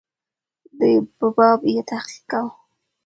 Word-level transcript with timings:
دوی 0.77 0.95
په 1.17 1.27
باب 1.37 1.59
یې 1.73 1.81
تحقیق 1.91 2.21
کاوه. 2.31 2.51